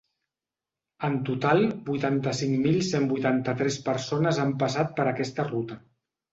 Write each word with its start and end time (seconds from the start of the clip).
En 1.07 1.17
total, 1.29 1.61
vuitanta-cinc 1.89 2.57
mil 2.65 2.81
cent 2.89 3.07
vuitanta-tres 3.13 3.79
persones 3.93 4.43
han 4.47 4.57
passat 4.67 4.99
per 5.01 5.09
aquesta 5.15 5.51
ruta. 5.55 5.83